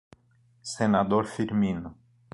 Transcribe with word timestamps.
Senador 0.71 1.27
Firmino 1.29 1.93